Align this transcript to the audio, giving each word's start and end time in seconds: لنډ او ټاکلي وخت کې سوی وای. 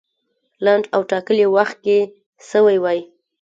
لنډ 0.65 0.83
او 0.95 1.01
ټاکلي 1.11 1.45
وخت 1.55 1.77
کې 1.85 1.97
سوی 2.49 2.77
وای. 2.83 2.99